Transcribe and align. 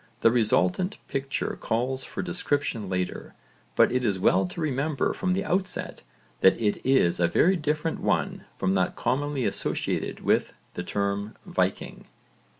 The 0.21 0.31
resultant 0.31 0.97
picture 1.07 1.55
calls 1.61 2.03
for 2.03 2.23
description 2.23 2.89
later, 2.89 3.35
but 3.75 3.91
it 3.91 4.03
is 4.03 4.17
well 4.19 4.47
to 4.47 4.59
remember 4.59 5.13
from 5.13 5.33
the 5.33 5.45
outset 5.45 6.01
that 6.39 6.59
it 6.59 6.83
is 6.83 7.19
a 7.19 7.27
very 7.27 7.55
different 7.55 7.99
one 7.99 8.45
from 8.57 8.73
that 8.73 8.95
commonly 8.95 9.45
associated 9.45 10.21
with 10.21 10.53
the 10.73 10.81
term 10.81 11.35
'Viking.' 11.45 12.07